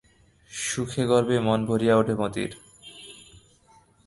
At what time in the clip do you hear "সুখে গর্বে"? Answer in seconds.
0.51-1.37